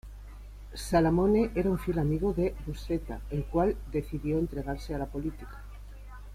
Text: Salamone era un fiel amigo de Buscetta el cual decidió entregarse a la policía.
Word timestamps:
Salamone 0.73 1.51
era 1.53 1.69
un 1.69 1.77
fiel 1.77 1.99
amigo 1.99 2.33
de 2.33 2.55
Buscetta 2.65 3.21
el 3.29 3.45
cual 3.45 3.77
decidió 3.91 4.39
entregarse 4.39 4.95
a 4.95 4.97
la 4.97 5.05
policía. 5.05 5.47